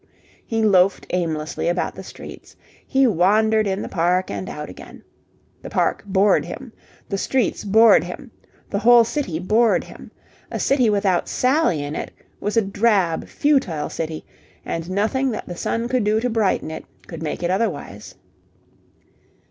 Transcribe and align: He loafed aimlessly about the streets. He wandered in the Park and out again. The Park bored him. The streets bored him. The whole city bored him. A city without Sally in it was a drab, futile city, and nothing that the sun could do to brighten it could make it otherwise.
He 0.43 0.63
loafed 0.63 1.05
aimlessly 1.11 1.67
about 1.67 1.93
the 1.93 2.01
streets. 2.01 2.55
He 2.87 3.05
wandered 3.05 3.67
in 3.67 3.83
the 3.83 3.87
Park 3.87 4.31
and 4.31 4.49
out 4.49 4.67
again. 4.67 5.03
The 5.61 5.69
Park 5.69 6.03
bored 6.07 6.43
him. 6.43 6.73
The 7.09 7.19
streets 7.19 7.63
bored 7.63 8.03
him. 8.05 8.31
The 8.71 8.79
whole 8.79 9.03
city 9.03 9.37
bored 9.37 9.83
him. 9.83 10.09
A 10.49 10.59
city 10.59 10.89
without 10.89 11.29
Sally 11.29 11.83
in 11.83 11.95
it 11.95 12.09
was 12.39 12.57
a 12.57 12.63
drab, 12.63 13.27
futile 13.27 13.91
city, 13.91 14.25
and 14.65 14.89
nothing 14.89 15.29
that 15.29 15.47
the 15.47 15.55
sun 15.55 15.87
could 15.87 16.03
do 16.03 16.19
to 16.19 16.31
brighten 16.31 16.71
it 16.71 16.83
could 17.05 17.21
make 17.21 17.43
it 17.43 17.51
otherwise. 17.51 18.15